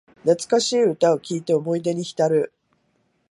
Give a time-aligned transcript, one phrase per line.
[0.25, 2.51] 懐かしい歌を聴いて思い出にひたる